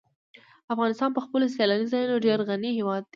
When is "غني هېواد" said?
2.49-3.01